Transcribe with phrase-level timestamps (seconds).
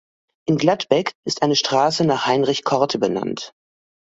[0.47, 3.53] In Gladbeck ist eine Straße nach Heinrich Korte benannt.